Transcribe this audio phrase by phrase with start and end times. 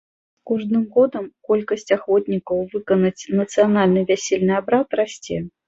[0.39, 5.37] З кожным годам колькасць ахвотнікаў выканаць нацыянальны вясельны абрад расце.